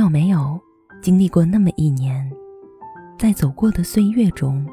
[0.00, 0.58] 有没有
[1.02, 2.26] 经历过那么一年，
[3.18, 4.66] 在走过的岁月中，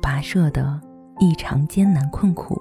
[0.00, 0.80] 跋涉的
[1.18, 2.56] 异常艰难困苦，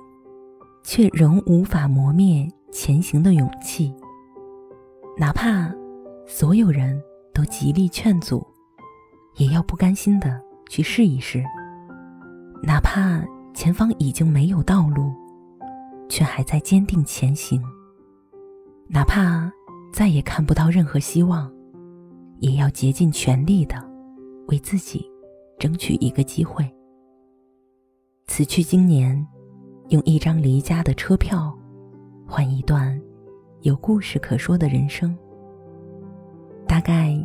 [0.84, 3.94] 却仍无法磨灭前行的勇气？
[5.16, 5.72] 哪怕
[6.26, 7.00] 所有人
[7.36, 8.46] 都极力劝阻，
[9.36, 11.44] 也要不甘心的去试一试。
[12.64, 13.24] 哪怕
[13.54, 15.14] 前方已经没有道路，
[16.10, 17.62] 却还在坚定前行。
[18.88, 19.52] 哪怕
[19.94, 21.52] 再也看不到任何希望，
[22.40, 23.76] 也要竭尽全力的
[24.48, 25.06] 为自己
[25.58, 26.68] 争取一个机会。
[28.28, 29.26] 此去经年，
[29.90, 31.58] 用一张离家的车票，
[32.28, 33.00] 换一段
[33.62, 35.18] 有故事可说的人生。
[36.68, 37.18] 大概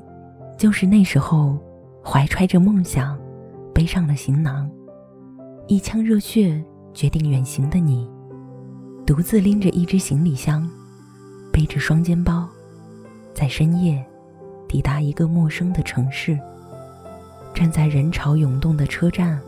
[0.56, 1.58] 就是那时候，
[2.04, 3.20] 怀揣着梦想，
[3.74, 4.70] 背上了行囊，
[5.66, 8.08] 一腔热血决定远行的你，
[9.04, 10.68] 独自拎着一只行李箱。
[11.52, 12.48] 背着双肩包，
[13.34, 14.02] 在深夜
[14.72, 16.38] 抵达一个陌生的城市。
[17.52, 19.38] 站在人潮涌动的车站，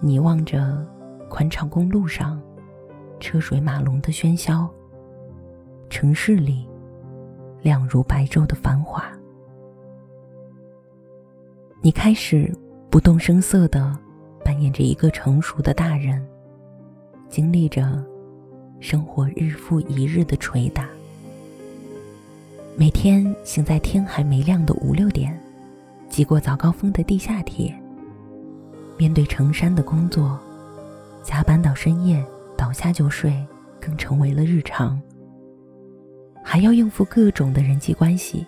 [0.00, 0.84] 你望着
[1.28, 2.42] 宽敞公路上
[3.20, 4.68] 车水马龙的喧嚣，
[5.88, 6.66] 城市里
[7.62, 9.08] 亮如白昼的繁华。
[11.80, 12.52] 你开始
[12.90, 13.96] 不动声色的
[14.44, 16.20] 扮演着一个成熟的大人，
[17.28, 18.04] 经历着。
[18.80, 20.88] 生活日复一日的捶打，
[22.76, 25.38] 每天醒在天还没亮的五六点，
[26.08, 27.74] 挤过早高峰的地下铁，
[28.96, 30.38] 面对成山的工作，
[31.22, 32.24] 加班到深夜，
[32.56, 33.34] 倒下就睡，
[33.78, 35.00] 更成为了日常。
[36.42, 38.46] 还要应付各种的人际关系，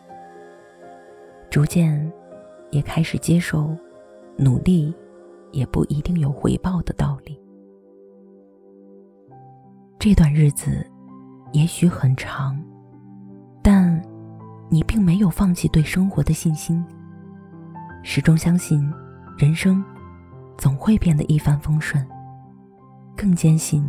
[1.51, 2.11] 逐渐
[2.71, 3.77] 也开始接受
[4.39, 4.95] 努力
[5.51, 7.39] 也不一定有回报的道理。
[9.99, 10.85] 这段日子
[11.53, 12.59] 也许很长，
[14.73, 16.83] 你并没有放弃对生活的信心，
[18.03, 18.91] 始终相信
[19.37, 19.85] 人生
[20.57, 22.03] 总会变得一帆风顺，
[23.15, 23.85] 更坚信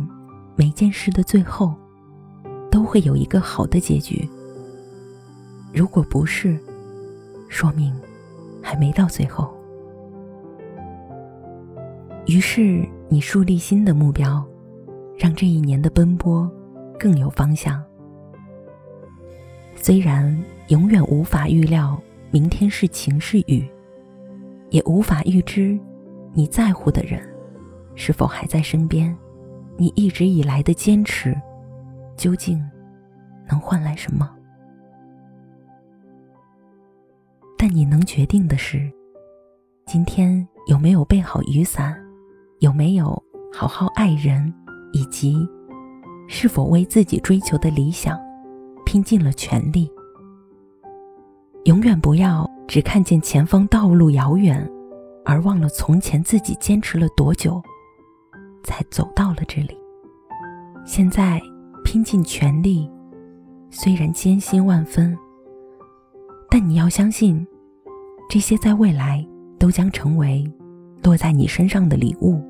[0.54, 1.74] 每件事的最后
[2.70, 4.28] 都会有一个好的结局。
[5.72, 6.60] 如果不是，
[7.48, 7.98] 说明
[8.62, 9.56] 还没到最后。
[12.26, 14.44] 于是你树立新的目标。
[15.16, 16.50] 让这一年的奔波
[16.98, 17.80] 更有方向。
[19.76, 20.36] 虽然
[20.68, 23.68] 永远无法预料明天是晴是雨，
[24.70, 25.78] 也无法预知
[26.32, 27.20] 你在乎的人
[27.94, 29.16] 是否还在身边，
[29.76, 31.34] 你一直以来的坚持
[32.16, 32.58] 究竟
[33.48, 34.30] 能换来什么？
[37.56, 38.90] 但你能决定的是，
[39.86, 41.94] 今天有没有备好雨伞，
[42.60, 44.52] 有没有好好爱人。
[44.96, 45.44] 以及，
[46.28, 48.16] 是否为自己追求的理想
[48.86, 49.90] 拼尽了全力？
[51.64, 54.70] 永远不要只看见前方道路遥远，
[55.24, 57.62] 而忘了从前自己坚持了多久，
[58.62, 59.74] 才走到了这里。
[60.84, 61.40] 现在
[61.82, 62.90] 拼尽全力，
[63.70, 65.16] 虽然艰辛万分，
[66.50, 67.46] 但你要相信，
[68.28, 69.26] 这些在未来
[69.58, 70.44] 都将成为
[71.02, 72.42] 落在你身上的礼物。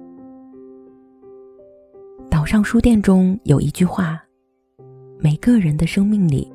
[2.28, 4.20] 岛上书店中有一句话
[5.20, 6.52] ：“每个人的生命里，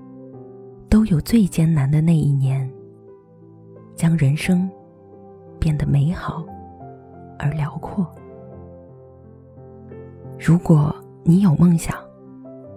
[0.90, 2.68] 都有最艰难的那一年，
[3.96, 4.68] 将人生
[5.60, 6.44] 变得美好
[7.38, 8.08] 而辽阔。
[10.40, 11.96] 如果你有梦想，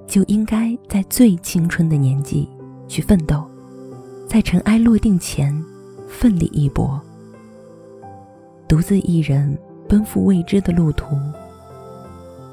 [0.06, 2.46] 就应该在最青春的年纪
[2.86, 3.42] 去奋斗，
[4.28, 5.50] 在尘埃落定前
[6.06, 7.00] 奋力一搏。
[8.68, 9.58] 独自一人
[9.88, 11.16] 奔赴未知的路途。”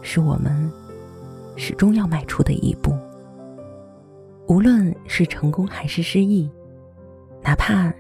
[0.02, 0.72] 是我们
[1.58, 2.94] 始终要迈出的一步。
[4.50, 6.50] 无论是成功还是失意，
[7.44, 7.94] 哪怕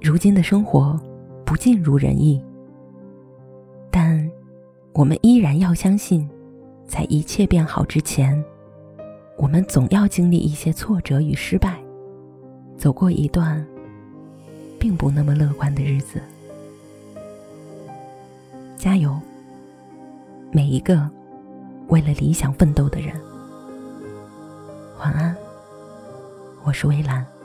[0.00, 1.00] 如今的生活
[1.46, 2.44] 不尽如人意，
[3.88, 4.28] 但
[4.94, 6.28] 我们依然要相信，
[6.88, 8.44] 在一切变好之前，
[9.38, 11.80] 我们总要经历一些挫折与失败，
[12.76, 13.64] 走过一段
[14.80, 16.20] 并不那么乐观的日子。
[18.76, 19.16] 加油，
[20.50, 21.08] 每一个。
[21.88, 23.14] 为了理想奋斗的人，
[24.98, 25.31] 晚安。
[26.72, 27.41] 我是微蓝。